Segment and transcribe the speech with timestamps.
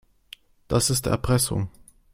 [0.67, 1.69] Das ist Erpressung.